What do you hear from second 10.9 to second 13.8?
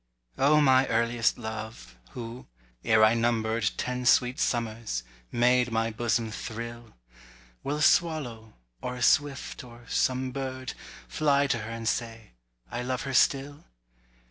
Fly to her and say, I love her still?